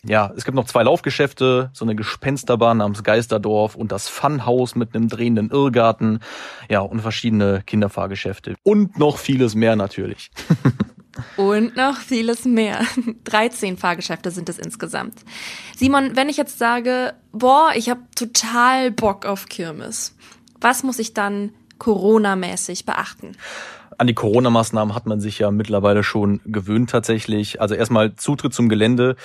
Ja, 0.06 0.32
es 0.38 0.46
gibt 0.46 0.56
noch 0.56 0.66
zwei 0.66 0.84
Laufgeschäfte, 0.84 1.72
so 1.74 1.84
eine 1.84 1.94
Gespensterbahn 1.94 2.78
namens 2.78 3.04
Geisterdorf 3.04 3.76
und 3.76 3.92
das 3.92 4.08
Funhaus 4.08 4.76
mit 4.76 4.96
einem 4.96 5.10
drehenden 5.10 5.50
Irrgarten. 5.50 6.20
Ja, 6.70 6.80
und 6.80 7.02
verschiedene 7.02 7.64
Kinderfahrgeschäfte. 7.66 8.56
Und 8.64 8.98
noch 8.98 9.18
vieles 9.18 9.56
mehr 9.56 9.76
natürlich. 9.76 10.32
Und 11.38 11.76
noch 11.76 11.98
vieles 11.98 12.46
mehr. 12.46 12.86
13 13.26 13.78
Fahrgeschäfte 13.78 14.32
sind 14.32 14.50
es 14.50 14.58
insgesamt. 14.58 15.16
Simon, 15.78 16.16
wenn 16.16 16.30
ich 16.30 16.38
jetzt 16.38 16.58
sage, 16.58 17.14
boah, 17.32 17.72
ich 17.76 17.90
habe 17.90 18.02
total 18.16 18.92
Bock 18.92 19.26
auf 19.26 19.48
Kirmes, 19.48 20.16
was 20.62 20.84
muss 20.84 21.00
ich 21.00 21.14
dann 21.14 21.52
Corona-mäßig 21.78 22.86
beachten? 22.86 23.38
An 24.00 24.08
die 24.08 24.14
Corona-Maßnahmen 24.14 24.96
hat 24.96 25.08
man 25.08 25.20
sich 25.20 25.40
ja 25.40 25.52
mittlerweile 25.52 26.04
schon 26.04 26.40
gewöhnt 26.46 26.90
tatsächlich. 26.90 27.60
Also 27.60 27.76
erstmal 27.76 28.16
Zutritt 28.16 28.54
zum 28.54 28.70
Gelände 28.70 29.18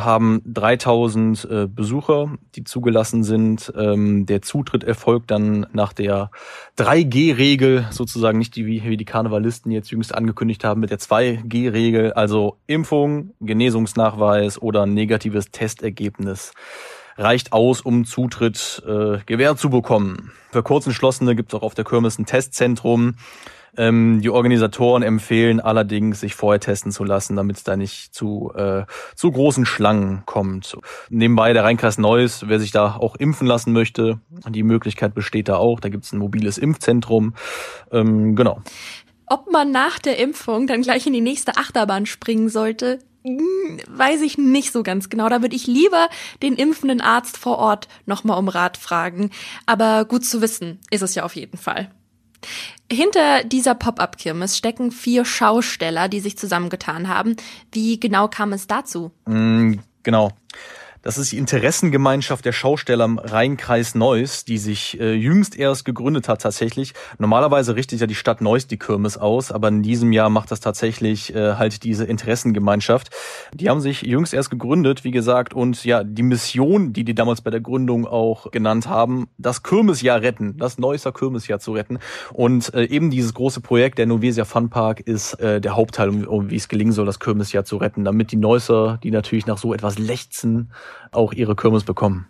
haben 0.00 0.40
3000 0.46 1.48
äh, 1.50 1.66
Besucher, 1.66 2.30
die 2.54 2.62
zugelassen 2.62 3.24
sind. 3.24 3.72
Ähm, 3.76 4.26
der 4.26 4.40
Zutritt 4.40 4.84
erfolgt 4.84 5.32
dann 5.32 5.66
nach 5.72 5.92
der 5.92 6.30
3G-Regel, 6.78 7.88
sozusagen 7.90 8.38
nicht 8.38 8.54
die, 8.54 8.66
wie, 8.66 8.84
wie 8.84 8.96
die 8.96 9.04
Karnevalisten 9.04 9.72
jetzt 9.72 9.90
jüngst 9.90 10.14
angekündigt 10.14 10.62
haben, 10.62 10.80
mit 10.80 10.90
der 10.90 11.00
2G-Regel, 11.00 12.12
also 12.12 12.56
Impfung, 12.68 13.34
Genesungsnachweis 13.40 14.62
oder 14.62 14.86
negatives 14.86 15.50
Testergebnis 15.50 16.52
reicht 17.18 17.52
aus, 17.52 17.80
um 17.80 18.04
Zutritt 18.04 18.80
äh, 18.86 19.18
gewährt 19.26 19.58
zu 19.58 19.70
bekommen. 19.70 20.30
Für 20.52 20.62
Kurzentschlossene 20.62 21.34
gibt 21.34 21.52
es 21.52 21.58
auch 21.58 21.64
auf 21.64 21.74
der 21.74 21.84
Kirmes 21.84 22.16
ein 22.16 22.26
Testzentrum. 22.26 23.16
Ähm, 23.76 24.20
die 24.20 24.30
Organisatoren 24.30 25.02
empfehlen 25.02 25.60
allerdings, 25.60 26.20
sich 26.20 26.34
vorher 26.34 26.60
testen 26.60 26.92
zu 26.92 27.04
lassen, 27.04 27.36
damit 27.36 27.56
es 27.56 27.64
da 27.64 27.76
nicht 27.76 28.14
zu, 28.14 28.52
äh, 28.54 28.84
zu 29.14 29.30
großen 29.30 29.66
Schlangen 29.66 30.22
kommt. 30.26 30.76
Nebenbei 31.08 31.52
der 31.52 31.64
Rheinkreis 31.64 31.98
Neuss, 31.98 32.44
wer 32.48 32.60
sich 32.60 32.70
da 32.70 32.96
auch 32.96 33.16
impfen 33.16 33.46
lassen 33.46 33.72
möchte, 33.72 34.20
die 34.48 34.62
Möglichkeit 34.62 35.14
besteht 35.14 35.48
da 35.48 35.56
auch. 35.56 35.80
Da 35.80 35.88
gibt 35.88 36.04
es 36.04 36.12
ein 36.12 36.18
mobiles 36.18 36.58
Impfzentrum. 36.58 37.34
Ähm, 37.92 38.36
genau. 38.36 38.62
Ob 39.26 39.50
man 39.52 39.70
nach 39.70 39.98
der 39.98 40.18
Impfung 40.18 40.66
dann 40.66 40.82
gleich 40.82 41.06
in 41.06 41.12
die 41.12 41.20
nächste 41.20 41.56
Achterbahn 41.56 42.06
springen 42.06 42.48
sollte, 42.48 42.98
hm, 43.22 43.78
weiß 43.88 44.22
ich 44.22 44.38
nicht 44.38 44.72
so 44.72 44.82
ganz 44.82 45.08
genau. 45.08 45.28
Da 45.28 45.42
würde 45.42 45.54
ich 45.54 45.66
lieber 45.66 46.08
den 46.42 46.56
impfenden 46.56 47.00
Arzt 47.00 47.36
vor 47.36 47.58
Ort 47.58 47.86
nochmal 48.06 48.38
um 48.38 48.48
Rat 48.48 48.76
fragen. 48.76 49.30
Aber 49.66 50.04
gut 50.04 50.24
zu 50.24 50.40
wissen 50.40 50.80
ist 50.90 51.02
es 51.02 51.14
ja 51.14 51.24
auf 51.24 51.36
jeden 51.36 51.58
Fall. 51.58 51.90
Hinter 52.90 53.44
dieser 53.44 53.74
Pop-up-Kirmes 53.74 54.56
stecken 54.56 54.90
vier 54.90 55.24
Schausteller, 55.24 56.08
die 56.08 56.20
sich 56.20 56.36
zusammengetan 56.36 57.08
haben. 57.08 57.36
Wie 57.72 58.00
genau 58.00 58.28
kam 58.28 58.52
es 58.52 58.66
dazu? 58.66 59.12
Mm, 59.26 59.74
genau. 60.02 60.32
Das 61.02 61.16
ist 61.16 61.32
die 61.32 61.38
Interessengemeinschaft 61.38 62.44
der 62.44 62.52
Schausteller 62.52 63.06
im 63.06 63.18
Rheinkreis 63.18 63.94
Neuss, 63.94 64.44
die 64.44 64.58
sich 64.58 65.00
äh, 65.00 65.14
jüngst 65.14 65.56
erst 65.56 65.86
gegründet 65.86 66.28
hat 66.28 66.42
tatsächlich. 66.42 66.92
Normalerweise 67.18 67.74
richtet 67.74 68.00
ja 68.00 68.06
die 68.06 68.14
Stadt 68.14 68.42
Neuss 68.42 68.66
die 68.66 68.76
Kirmes 68.76 69.16
aus, 69.16 69.50
aber 69.50 69.68
in 69.68 69.82
diesem 69.82 70.12
Jahr 70.12 70.28
macht 70.28 70.50
das 70.50 70.60
tatsächlich 70.60 71.34
äh, 71.34 71.54
halt 71.54 71.84
diese 71.84 72.04
Interessengemeinschaft. 72.04 73.08
Die 73.54 73.70
haben 73.70 73.80
sich 73.80 74.02
jüngst 74.02 74.34
erst 74.34 74.50
gegründet, 74.50 75.02
wie 75.02 75.10
gesagt, 75.10 75.54
und 75.54 75.82
ja, 75.86 76.04
die 76.04 76.22
Mission, 76.22 76.92
die 76.92 77.04
die 77.04 77.14
damals 77.14 77.40
bei 77.40 77.50
der 77.50 77.60
Gründung 77.60 78.06
auch 78.06 78.50
genannt 78.50 78.86
haben, 78.86 79.28
das 79.38 79.62
Kirmesjahr 79.62 80.20
retten, 80.20 80.58
das 80.58 80.76
Neusser 80.76 81.12
Kirmesjahr 81.12 81.60
zu 81.60 81.72
retten. 81.72 81.98
Und 82.34 82.74
äh, 82.74 82.84
eben 82.84 83.10
dieses 83.10 83.32
große 83.32 83.62
Projekt, 83.62 83.96
der 83.96 84.04
Novesia 84.04 84.44
Funpark, 84.44 85.00
ist 85.00 85.32
äh, 85.40 85.62
der 85.62 85.76
Hauptteil, 85.76 86.10
um, 86.10 86.24
um 86.24 86.50
wie 86.50 86.56
es 86.56 86.68
gelingen 86.68 86.92
soll, 86.92 87.06
das 87.06 87.20
Kirmesjahr 87.20 87.64
zu 87.64 87.78
retten, 87.78 88.04
damit 88.04 88.32
die 88.32 88.36
Neusser, 88.36 88.98
die 89.02 89.10
natürlich 89.10 89.46
nach 89.46 89.56
so 89.56 89.72
etwas 89.72 89.98
lechzen, 89.98 90.70
auch 91.12 91.32
ihre 91.32 91.56
Kirmes 91.56 91.84
bekommen. 91.84 92.26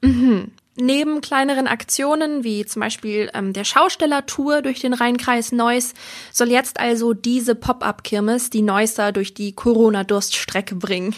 Mhm. 0.00 0.52
Neben 0.74 1.20
kleineren 1.20 1.66
Aktionen 1.66 2.44
wie 2.44 2.64
zum 2.64 2.80
Beispiel 2.80 3.30
ähm, 3.34 3.52
der 3.52 3.64
Schaustellertour 3.64 4.62
durch 4.62 4.80
den 4.80 4.94
Rheinkreis 4.94 5.52
Neuss 5.52 5.92
soll 6.32 6.50
jetzt 6.50 6.80
also 6.80 7.12
diese 7.12 7.54
Pop-up-Kirmes 7.54 8.48
die 8.48 8.62
Neusser 8.62 9.12
durch 9.12 9.34
die 9.34 9.52
Corona-Durststrecke 9.52 10.74
bringen. 10.74 11.14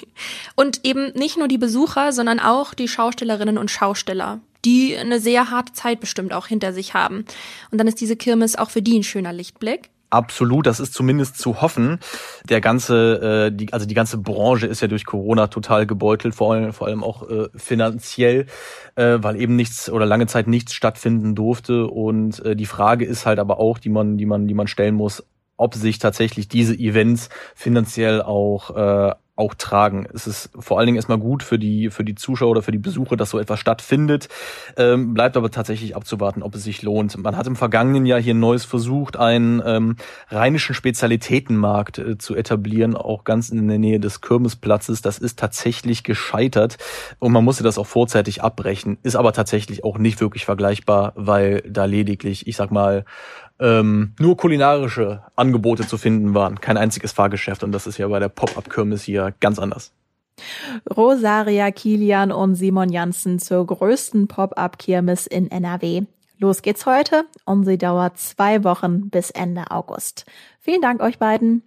Und 0.56 0.84
eben 0.84 1.12
nicht 1.12 1.38
nur 1.38 1.46
die 1.46 1.58
Besucher, 1.58 2.10
sondern 2.10 2.40
auch 2.40 2.74
die 2.74 2.88
Schaustellerinnen 2.88 3.56
und 3.56 3.70
Schausteller, 3.70 4.40
die 4.64 4.96
eine 4.96 5.20
sehr 5.20 5.50
harte 5.52 5.72
Zeit 5.72 6.00
bestimmt 6.00 6.32
auch 6.32 6.48
hinter 6.48 6.72
sich 6.72 6.94
haben. 6.94 7.24
Und 7.70 7.78
dann 7.78 7.86
ist 7.86 8.00
diese 8.00 8.16
Kirmes 8.16 8.56
auch 8.56 8.70
für 8.70 8.82
die 8.82 8.98
ein 8.98 9.04
schöner 9.04 9.32
Lichtblick. 9.32 9.90
Absolut, 10.14 10.66
das 10.66 10.78
ist 10.78 10.94
zumindest 10.94 11.38
zu 11.38 11.60
hoffen. 11.60 11.98
Der 12.48 12.60
ganze, 12.60 13.48
äh, 13.48 13.52
die, 13.52 13.72
also 13.72 13.84
die 13.84 13.94
ganze 13.94 14.16
Branche 14.16 14.68
ist 14.68 14.80
ja 14.80 14.86
durch 14.86 15.06
Corona 15.06 15.48
total 15.48 15.88
gebeutelt, 15.88 16.36
vor 16.36 16.52
allem, 16.54 16.72
vor 16.72 16.86
allem 16.86 17.02
auch 17.02 17.28
äh, 17.28 17.48
finanziell, 17.56 18.46
äh, 18.94 19.18
weil 19.20 19.34
eben 19.40 19.56
nichts 19.56 19.90
oder 19.90 20.06
lange 20.06 20.28
Zeit 20.28 20.46
nichts 20.46 20.72
stattfinden 20.72 21.34
durfte. 21.34 21.88
Und 21.88 22.38
äh, 22.44 22.54
die 22.54 22.66
Frage 22.66 23.04
ist 23.04 23.26
halt 23.26 23.40
aber 23.40 23.58
auch, 23.58 23.78
die 23.78 23.88
man, 23.88 24.16
die 24.16 24.24
man, 24.24 24.46
die 24.46 24.54
man 24.54 24.68
stellen 24.68 24.94
muss, 24.94 25.24
ob 25.56 25.74
sich 25.74 25.98
tatsächlich 25.98 26.46
diese 26.46 26.74
Events 26.74 27.28
finanziell 27.56 28.22
auch 28.22 28.70
äh, 28.76 29.14
auch 29.36 29.54
tragen. 29.54 30.06
Es 30.12 30.26
ist 30.26 30.50
vor 30.58 30.78
allen 30.78 30.86
Dingen 30.86 30.96
erstmal 30.96 31.18
gut 31.18 31.42
für 31.42 31.58
die, 31.58 31.90
für 31.90 32.04
die 32.04 32.14
Zuschauer 32.14 32.50
oder 32.50 32.62
für 32.62 32.70
die 32.70 32.78
Besucher, 32.78 33.16
dass 33.16 33.30
so 33.30 33.38
etwas 33.38 33.58
stattfindet. 33.58 34.28
Ähm, 34.76 35.12
bleibt 35.12 35.36
aber 35.36 35.50
tatsächlich 35.50 35.96
abzuwarten, 35.96 36.42
ob 36.42 36.54
es 36.54 36.62
sich 36.62 36.82
lohnt. 36.82 37.16
Man 37.18 37.36
hat 37.36 37.46
im 37.48 37.56
vergangenen 37.56 38.06
Jahr 38.06 38.20
hier 38.20 38.34
ein 38.34 38.40
neues 38.40 38.64
versucht, 38.64 39.16
einen 39.16 39.60
ähm, 39.66 39.96
rheinischen 40.28 40.74
Spezialitätenmarkt 40.74 41.98
äh, 41.98 42.18
zu 42.18 42.36
etablieren, 42.36 42.94
auch 42.94 43.24
ganz 43.24 43.50
in 43.50 43.66
der 43.66 43.78
Nähe 43.78 43.98
des 43.98 44.20
Kirmesplatzes. 44.20 45.02
Das 45.02 45.18
ist 45.18 45.38
tatsächlich 45.38 46.04
gescheitert 46.04 46.78
und 47.18 47.32
man 47.32 47.44
musste 47.44 47.64
das 47.64 47.76
auch 47.76 47.86
vorzeitig 47.86 48.42
abbrechen. 48.42 48.98
Ist 49.02 49.16
aber 49.16 49.32
tatsächlich 49.32 49.82
auch 49.82 49.98
nicht 49.98 50.20
wirklich 50.20 50.44
vergleichbar, 50.44 51.12
weil 51.16 51.62
da 51.68 51.86
lediglich, 51.86 52.46
ich 52.46 52.56
sag 52.56 52.70
mal, 52.70 53.04
ähm, 53.64 54.12
nur 54.20 54.36
kulinarische 54.36 55.22
Angebote 55.36 55.86
zu 55.86 55.96
finden 55.96 56.34
waren, 56.34 56.60
kein 56.60 56.76
einziges 56.76 57.12
Fahrgeschäft. 57.12 57.64
Und 57.64 57.72
das 57.72 57.86
ist 57.86 57.96
ja 57.96 58.06
bei 58.08 58.18
der 58.18 58.28
Pop-Up-Kirmes 58.28 59.02
hier 59.02 59.34
ganz 59.40 59.58
anders. 59.58 59.92
Rosaria 60.94 61.70
Kilian 61.70 62.30
und 62.30 62.56
Simon 62.56 62.90
Janssen 62.90 63.38
zur 63.38 63.66
größten 63.66 64.28
Pop-Up-Kirmes 64.28 65.26
in 65.26 65.50
NRW. 65.50 66.02
Los 66.38 66.60
geht's 66.60 66.84
heute 66.84 67.24
und 67.46 67.64
sie 67.64 67.78
dauert 67.78 68.18
zwei 68.18 68.64
Wochen 68.64 69.08
bis 69.08 69.30
Ende 69.30 69.70
August. 69.70 70.26
Vielen 70.60 70.82
Dank 70.82 71.00
euch 71.00 71.18
beiden. 71.18 71.62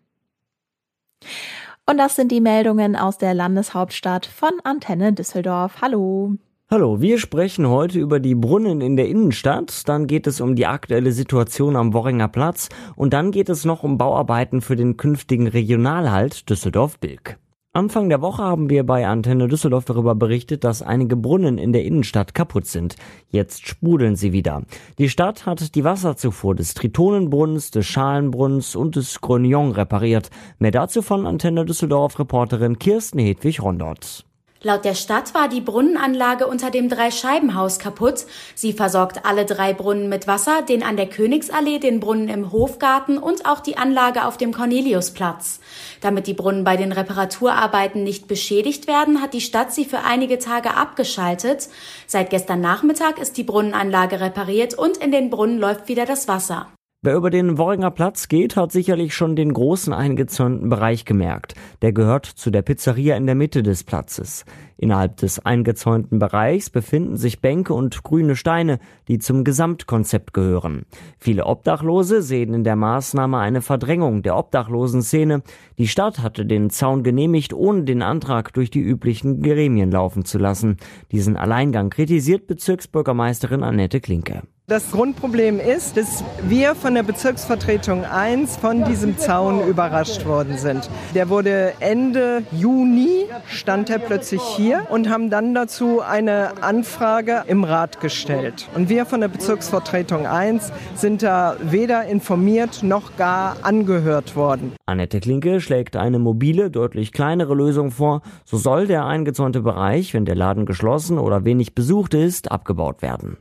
Und 1.87 1.97
das 1.97 2.15
sind 2.15 2.31
die 2.31 2.41
Meldungen 2.41 2.95
aus 2.95 3.17
der 3.17 3.33
Landeshauptstadt 3.33 4.25
von 4.27 4.51
Antenne 4.63 5.13
Düsseldorf. 5.13 5.81
Hallo. 5.81 6.37
Hallo, 6.69 6.99
wir 6.99 7.17
sprechen 7.17 7.69
heute 7.69 7.97
über 7.97 8.19
die 8.19 8.35
Brunnen 8.35 8.81
in 8.81 8.97
der 8.97 9.07
Innenstadt, 9.07 9.87
dann 9.87 10.05
geht 10.05 10.27
es 10.27 10.41
um 10.41 10.53
die 10.57 10.65
aktuelle 10.65 11.13
Situation 11.13 11.77
am 11.77 11.93
Worringer 11.93 12.27
Platz 12.27 12.67
und 12.97 13.13
dann 13.13 13.31
geht 13.31 13.47
es 13.47 13.63
noch 13.63 13.83
um 13.83 13.97
Bauarbeiten 13.97 14.59
für 14.59 14.75
den 14.75 14.97
künftigen 14.97 15.47
Regionalhalt 15.47 16.49
Düsseldorf-Bilk. 16.49 17.37
Anfang 17.71 18.09
der 18.09 18.21
Woche 18.21 18.43
haben 18.43 18.69
wir 18.69 18.85
bei 18.85 19.07
Antenne 19.07 19.47
Düsseldorf 19.47 19.85
darüber 19.85 20.13
berichtet, 20.13 20.65
dass 20.65 20.81
einige 20.81 21.15
Brunnen 21.15 21.57
in 21.57 21.71
der 21.71 21.85
Innenstadt 21.85 22.33
kaputt 22.33 22.65
sind. 22.65 22.97
Jetzt 23.29 23.65
sprudeln 23.65 24.17
sie 24.17 24.33
wieder. 24.33 24.63
Die 24.97 25.07
Stadt 25.07 25.45
hat 25.45 25.73
die 25.73 25.85
Wasserzufuhr 25.85 26.53
des 26.53 26.73
Tritonenbrunnens, 26.73 27.71
des 27.71 27.85
Schalenbrunnens 27.85 28.75
und 28.75 28.97
des 28.97 29.21
Grognon 29.21 29.71
repariert. 29.71 30.31
Mehr 30.59 30.71
dazu 30.71 31.01
von 31.01 31.27
Antenne 31.27 31.63
Düsseldorf 31.63 32.19
Reporterin 32.19 32.77
Kirsten 32.77 33.19
Hedwig 33.19 33.63
Rondort. 33.63 34.26
Laut 34.67 34.83
der 34.83 34.95
Stadt 34.95 35.33
war 35.33 35.47
die 35.47 35.61
Brunnenanlage 35.61 36.45
unter 36.45 36.69
dem 36.71 36.89
Dreischeibenhaus 36.89 37.79
kaputt. 37.79 38.25
Sie 38.53 38.73
versorgt 38.73 39.23
alle 39.23 39.45
drei 39.45 39.73
Brunnen 39.73 40.09
mit 40.09 40.27
Wasser, 40.27 40.61
den 40.61 40.83
an 40.83 40.97
der 40.97 41.07
Königsallee, 41.07 41.79
den 41.79 42.01
Brunnen 42.01 42.27
im 42.27 42.51
Hofgarten 42.51 43.17
und 43.17 43.45
auch 43.45 43.61
die 43.61 43.77
Anlage 43.77 44.25
auf 44.25 44.35
dem 44.35 44.53
Corneliusplatz. 44.53 45.61
Damit 46.01 46.27
die 46.27 46.33
Brunnen 46.33 46.65
bei 46.65 46.75
den 46.75 46.91
Reparaturarbeiten 46.91 48.03
nicht 48.03 48.27
beschädigt 48.27 48.87
werden, 48.87 49.21
hat 49.21 49.33
die 49.33 49.39
Stadt 49.39 49.73
sie 49.73 49.85
für 49.85 49.99
einige 49.99 50.37
Tage 50.37 50.75
abgeschaltet. 50.75 51.69
Seit 52.05 52.29
gestern 52.29 52.59
Nachmittag 52.59 53.19
ist 53.19 53.37
die 53.37 53.45
Brunnenanlage 53.45 54.19
repariert 54.19 54.73
und 54.73 54.97
in 54.97 55.13
den 55.13 55.29
Brunnen 55.29 55.59
läuft 55.59 55.87
wieder 55.87 56.05
das 56.05 56.27
Wasser. 56.27 56.67
Wer 57.07 57.15
über 57.15 57.29
den 57.29 57.57
Worringer 57.57 57.89
Platz 57.89 58.27
geht, 58.27 58.57
hat 58.57 58.73
sicherlich 58.73 59.15
schon 59.15 59.37
den 59.37 59.53
großen 59.53 59.93
eingezäunten 59.93 60.67
Bereich 60.67 61.05
gemerkt. 61.05 61.55
Der 61.81 61.93
gehört 61.93 62.25
zu 62.25 62.51
der 62.51 62.63
Pizzeria 62.63 63.15
in 63.15 63.25
der 63.25 63.33
Mitte 63.33 63.63
des 63.63 63.85
Platzes. 63.85 64.43
Innerhalb 64.75 65.15
des 65.15 65.39
eingezäunten 65.39 66.19
Bereichs 66.19 66.69
befinden 66.69 67.15
sich 67.15 67.39
Bänke 67.39 67.73
und 67.73 68.03
grüne 68.03 68.35
Steine, 68.35 68.79
die 69.07 69.19
zum 69.19 69.45
Gesamtkonzept 69.45 70.33
gehören. 70.33 70.85
Viele 71.17 71.45
Obdachlose 71.45 72.21
sehen 72.21 72.53
in 72.53 72.65
der 72.65 72.75
Maßnahme 72.75 73.37
eine 73.37 73.61
Verdrängung 73.61 74.21
der 74.21 74.35
Obdachlosenszene. 74.35 75.43
Die 75.77 75.87
Stadt 75.87 76.19
hatte 76.19 76.45
den 76.45 76.69
Zaun 76.71 77.03
genehmigt, 77.03 77.53
ohne 77.53 77.85
den 77.85 78.01
Antrag 78.01 78.51
durch 78.51 78.69
die 78.69 78.81
üblichen 78.81 79.41
Gremien 79.41 79.91
laufen 79.91 80.25
zu 80.25 80.39
lassen. 80.39 80.75
Diesen 81.13 81.37
Alleingang 81.37 81.89
kritisiert 81.89 82.47
Bezirksbürgermeisterin 82.47 83.63
Annette 83.63 84.01
Klinke. 84.01 84.41
Das 84.69 84.91
Grundproblem 84.91 85.61
ist, 85.61 85.95
dass 85.95 86.25
wir 86.43 86.75
von 86.75 86.93
der 86.93 87.03
Bezirksvertretung 87.03 88.03
1 88.03 88.57
von 88.57 88.83
diesem 88.83 89.17
Zaun 89.17 89.65
überrascht 89.65 90.25
worden 90.25 90.57
sind. 90.57 90.89
Der 91.15 91.29
wurde 91.29 91.71
Ende 91.79 92.43
Juni, 92.51 93.27
stand 93.47 93.89
er 93.89 93.99
plötzlich 93.99 94.41
hier 94.41 94.85
und 94.89 95.09
haben 95.09 95.29
dann 95.29 95.53
dazu 95.53 96.01
eine 96.01 96.61
Anfrage 96.61 97.45
im 97.47 97.63
Rat 97.63 98.01
gestellt. 98.01 98.67
Und 98.75 98.89
wir 98.89 99.05
von 99.05 99.21
der 99.21 99.29
Bezirksvertretung 99.29 100.27
1 100.27 100.73
sind 100.95 101.23
da 101.23 101.55
weder 101.61 102.03
informiert 102.03 102.83
noch 102.83 103.15
gar 103.15 103.55
angehört 103.63 104.35
worden. 104.35 104.73
Annette 104.85 105.21
Klinke 105.21 105.61
schlägt 105.61 105.95
eine 105.95 106.19
mobile, 106.19 106.69
deutlich 106.69 107.13
kleinere 107.13 107.55
Lösung 107.55 107.91
vor. 107.91 108.21
So 108.43 108.57
soll 108.57 108.85
der 108.85 109.05
eingezäunte 109.05 109.61
Bereich, 109.61 110.13
wenn 110.13 110.25
der 110.25 110.35
Laden 110.35 110.65
geschlossen 110.65 111.19
oder 111.19 111.45
wenig 111.45 111.73
besucht 111.73 112.13
ist, 112.13 112.51
abgebaut 112.51 113.01
werden. 113.01 113.37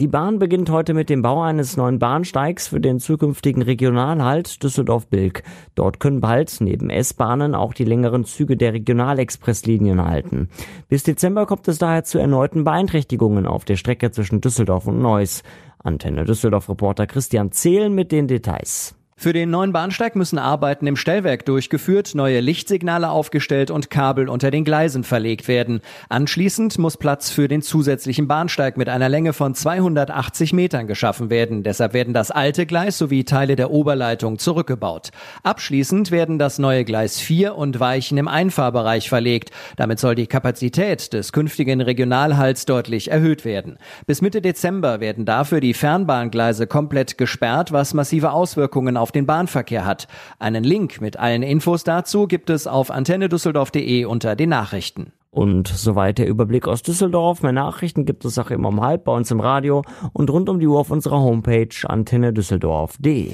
Die 0.00 0.06
Bahn 0.06 0.38
beginnt 0.38 0.70
heute 0.70 0.94
mit 0.94 1.10
dem 1.10 1.22
Bau 1.22 1.42
eines 1.42 1.76
neuen 1.76 1.98
Bahnsteigs 1.98 2.68
für 2.68 2.78
den 2.78 3.00
zukünftigen 3.00 3.62
Regionalhalt 3.62 4.62
Düsseldorf-Bilk. 4.62 5.42
Dort 5.74 5.98
können 5.98 6.20
bald 6.20 6.60
neben 6.60 6.88
S-Bahnen 6.88 7.56
auch 7.56 7.74
die 7.74 7.82
längeren 7.82 8.24
Züge 8.24 8.56
der 8.56 8.74
Regionalexpresslinien 8.74 10.04
halten. 10.04 10.50
Bis 10.88 11.02
Dezember 11.02 11.46
kommt 11.46 11.66
es 11.66 11.78
daher 11.78 12.04
zu 12.04 12.20
erneuten 12.20 12.62
Beeinträchtigungen 12.62 13.44
auf 13.48 13.64
der 13.64 13.74
Strecke 13.74 14.12
zwischen 14.12 14.40
Düsseldorf 14.40 14.86
und 14.86 15.02
Neuss. 15.02 15.42
Antenne 15.82 16.24
Düsseldorf-Reporter 16.24 17.08
Christian 17.08 17.50
Zehlen 17.50 17.92
mit 17.92 18.12
den 18.12 18.28
Details. 18.28 18.97
Für 19.20 19.32
den 19.32 19.50
neuen 19.50 19.72
Bahnsteig 19.72 20.14
müssen 20.14 20.38
Arbeiten 20.38 20.86
im 20.86 20.94
Stellwerk 20.94 21.44
durchgeführt, 21.44 22.14
neue 22.14 22.38
Lichtsignale 22.38 23.10
aufgestellt 23.10 23.68
und 23.72 23.90
Kabel 23.90 24.28
unter 24.28 24.52
den 24.52 24.62
Gleisen 24.62 25.02
verlegt 25.02 25.48
werden. 25.48 25.80
Anschließend 26.08 26.78
muss 26.78 26.96
Platz 26.96 27.28
für 27.28 27.48
den 27.48 27.60
zusätzlichen 27.60 28.28
Bahnsteig 28.28 28.76
mit 28.76 28.88
einer 28.88 29.08
Länge 29.08 29.32
von 29.32 29.56
280 29.56 30.52
Metern 30.52 30.86
geschaffen 30.86 31.30
werden. 31.30 31.64
Deshalb 31.64 31.94
werden 31.94 32.14
das 32.14 32.30
alte 32.30 32.64
Gleis 32.64 32.96
sowie 32.96 33.24
Teile 33.24 33.56
der 33.56 33.72
Oberleitung 33.72 34.38
zurückgebaut. 34.38 35.10
Abschließend 35.42 36.12
werden 36.12 36.38
das 36.38 36.60
neue 36.60 36.84
Gleis 36.84 37.18
4 37.18 37.56
und 37.56 37.80
Weichen 37.80 38.18
im 38.18 38.28
Einfahrbereich 38.28 39.08
verlegt. 39.08 39.50
Damit 39.74 39.98
soll 39.98 40.14
die 40.14 40.28
Kapazität 40.28 41.12
des 41.12 41.32
künftigen 41.32 41.80
Regionalhalts 41.80 42.66
deutlich 42.66 43.10
erhöht 43.10 43.44
werden. 43.44 43.78
Bis 44.06 44.22
Mitte 44.22 44.40
Dezember 44.40 45.00
werden 45.00 45.24
dafür 45.24 45.58
die 45.58 45.74
Fernbahngleise 45.74 46.68
komplett 46.68 47.18
gesperrt, 47.18 47.72
was 47.72 47.94
massive 47.94 48.30
Auswirkungen 48.30 48.96
auf 48.96 49.07
auf 49.08 49.12
den 49.12 49.24
Bahnverkehr 49.24 49.86
hat. 49.86 50.06
Einen 50.38 50.64
Link 50.64 51.00
mit 51.00 51.18
allen 51.18 51.42
Infos 51.42 51.82
dazu 51.82 52.26
gibt 52.26 52.50
es 52.50 52.66
auf 52.66 52.90
antennedüsseldorf.de 52.90 54.04
unter 54.04 54.36
den 54.36 54.50
Nachrichten. 54.50 55.12
Und 55.30 55.68
soweit 55.68 56.18
der 56.18 56.28
Überblick 56.28 56.68
aus 56.68 56.82
Düsseldorf. 56.82 57.42
Mehr 57.42 57.52
Nachrichten 57.52 58.04
gibt 58.04 58.26
es 58.26 58.38
auch 58.38 58.50
immer 58.50 58.68
um 58.68 58.82
halb 58.82 59.04
bei 59.04 59.12
uns 59.12 59.30
im 59.30 59.40
Radio 59.40 59.82
und 60.12 60.28
rund 60.28 60.50
um 60.50 60.60
die 60.60 60.66
Uhr 60.66 60.78
auf 60.78 60.90
unserer 60.90 61.20
Homepage 61.20 61.68
antennedüsseldorf.de. 61.84 63.32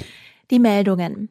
Die 0.53 0.59
Meldungen. 0.61 1.29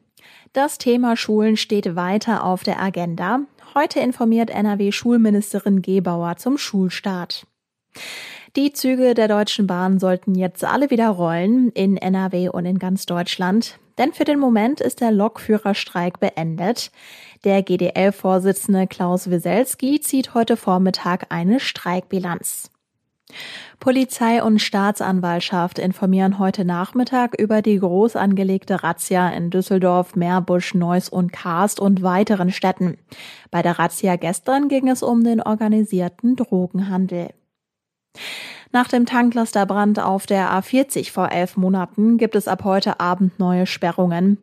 Das 0.52 0.76
Thema 0.76 1.16
Schulen 1.16 1.56
steht 1.56 1.96
weiter 1.96 2.44
auf 2.44 2.64
der 2.64 2.82
Agenda. 2.82 3.40
Heute 3.74 4.00
informiert 4.00 4.50
NRW-Schulministerin 4.50 5.80
Gebauer 5.80 6.36
zum 6.36 6.58
Schulstart. 6.58 7.46
Die 8.56 8.72
Züge 8.72 9.14
der 9.14 9.26
Deutschen 9.26 9.66
Bahn 9.66 9.98
sollten 9.98 10.36
jetzt 10.36 10.64
alle 10.64 10.88
wieder 10.90 11.08
rollen 11.08 11.70
in 11.70 11.96
NRW 11.96 12.50
und 12.50 12.66
in 12.66 12.78
ganz 12.78 13.04
Deutschland. 13.04 13.80
Denn 13.98 14.12
für 14.12 14.22
den 14.22 14.38
Moment 14.38 14.80
ist 14.80 15.00
der 15.00 15.10
Lokführerstreik 15.10 16.20
beendet. 16.20 16.92
Der 17.42 17.64
GDL-Vorsitzende 17.64 18.86
Klaus 18.86 19.28
Wieselski 19.28 20.00
zieht 20.00 20.34
heute 20.34 20.56
Vormittag 20.56 21.26
eine 21.30 21.58
Streikbilanz. 21.58 22.70
Polizei 23.80 24.40
und 24.40 24.60
Staatsanwaltschaft 24.60 25.80
informieren 25.80 26.38
heute 26.38 26.64
Nachmittag 26.64 27.34
über 27.36 27.60
die 27.60 27.80
groß 27.80 28.14
angelegte 28.14 28.84
Razzia 28.84 29.30
in 29.30 29.50
Düsseldorf, 29.50 30.14
Meerbusch, 30.14 30.74
Neuss 30.74 31.08
und 31.08 31.32
Karst 31.32 31.80
und 31.80 32.02
weiteren 32.02 32.52
Städten. 32.52 32.98
Bei 33.50 33.62
der 33.62 33.80
Razzia 33.80 34.14
gestern 34.14 34.68
ging 34.68 34.88
es 34.88 35.02
um 35.02 35.24
den 35.24 35.42
organisierten 35.42 36.36
Drogenhandel. 36.36 37.30
Nach 38.74 38.88
dem 38.88 39.06
Tanklasterbrand 39.06 40.00
auf 40.00 40.26
der 40.26 40.50
A40 40.50 41.12
vor 41.12 41.30
elf 41.30 41.56
Monaten 41.56 42.18
gibt 42.18 42.34
es 42.34 42.48
ab 42.48 42.64
heute 42.64 42.98
Abend 42.98 43.38
neue 43.38 43.66
Sperrungen. 43.66 44.38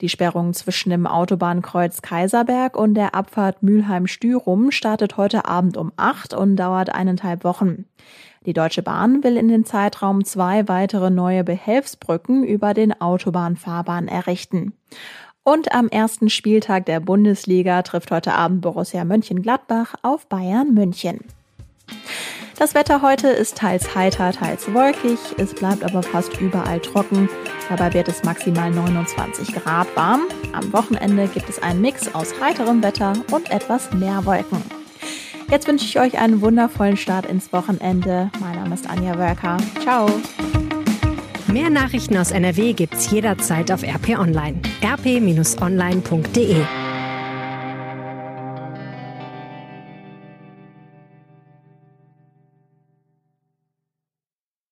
Die 0.00 0.08
Sperrung 0.08 0.54
zwischen 0.54 0.90
dem 0.90 1.06
Autobahnkreuz 1.06 2.02
Kaiserberg 2.02 2.76
und 2.76 2.94
der 2.94 3.14
Abfahrt 3.14 3.62
Mülheim-Stürum 3.62 4.72
startet 4.72 5.16
heute 5.16 5.44
Abend 5.44 5.76
um 5.76 5.92
acht 5.96 6.34
und 6.34 6.56
dauert 6.56 6.92
eineinhalb 6.92 7.44
Wochen. 7.44 7.84
Die 8.44 8.54
Deutsche 8.54 8.82
Bahn 8.82 9.22
will 9.22 9.36
in 9.36 9.46
den 9.46 9.64
Zeitraum 9.64 10.24
zwei 10.24 10.66
weitere 10.66 11.10
neue 11.10 11.44
Behelfsbrücken 11.44 12.42
über 12.42 12.74
den 12.74 13.00
Autobahnfahrbahn 13.00 14.08
errichten. 14.08 14.72
Und 15.44 15.72
am 15.72 15.86
ersten 15.86 16.28
Spieltag 16.28 16.86
der 16.86 16.98
Bundesliga 16.98 17.82
trifft 17.82 18.10
heute 18.10 18.34
Abend 18.34 18.62
Borussia 18.62 19.04
Mönchengladbach 19.04 19.94
auf 20.02 20.26
Bayern 20.26 20.74
München. 20.74 21.20
Das 22.58 22.74
Wetter 22.74 23.02
heute 23.02 23.28
ist 23.28 23.58
teils 23.58 23.94
heiter, 23.94 24.32
teils 24.32 24.72
wolkig. 24.72 25.18
Es 25.36 25.52
bleibt 25.52 25.84
aber 25.84 26.02
fast 26.02 26.40
überall 26.40 26.80
trocken. 26.80 27.28
Dabei 27.68 27.92
wird 27.92 28.08
es 28.08 28.24
maximal 28.24 28.70
29 28.70 29.54
Grad 29.54 29.94
warm. 29.94 30.22
Am 30.54 30.72
Wochenende 30.72 31.28
gibt 31.28 31.50
es 31.50 31.62
einen 31.62 31.82
Mix 31.82 32.14
aus 32.14 32.32
heiterem 32.40 32.82
Wetter 32.82 33.12
und 33.30 33.50
etwas 33.50 33.92
mehr 33.92 34.24
Wolken. 34.24 34.62
Jetzt 35.50 35.68
wünsche 35.68 35.84
ich 35.84 36.00
euch 36.00 36.18
einen 36.18 36.40
wundervollen 36.40 36.96
Start 36.96 37.26
ins 37.26 37.52
Wochenende. 37.52 38.30
Mein 38.40 38.56
Name 38.56 38.74
ist 38.74 38.88
Anja 38.88 39.18
Wörker. 39.18 39.58
Ciao. 39.82 40.08
Mehr 41.48 41.68
Nachrichten 41.68 42.16
aus 42.16 42.30
NRW 42.30 42.72
gibt's 42.72 43.10
jederzeit 43.10 43.70
auf 43.70 43.82
RP 43.82 44.18
Online. 44.18 44.60
rp-online.de 44.82 46.64